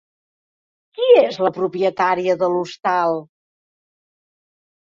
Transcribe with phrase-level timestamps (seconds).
[0.99, 3.23] Qui és la propietària de l'hostal?